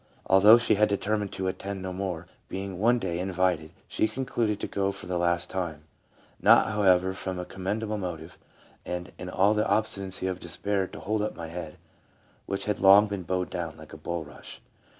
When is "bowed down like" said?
13.21-13.93